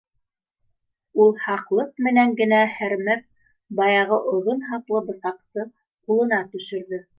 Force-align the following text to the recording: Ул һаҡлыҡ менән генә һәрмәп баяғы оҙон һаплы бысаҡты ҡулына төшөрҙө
Ул 1.25 1.35
һаҡлыҡ 1.43 1.91
менән 2.07 2.33
генә 2.39 2.63
һәрмәп 2.79 3.23
баяғы 3.81 4.19
оҙон 4.33 4.67
һаплы 4.73 5.05
бысаҡты 5.13 5.69
ҡулына 5.71 6.45
төшөрҙө 6.57 7.05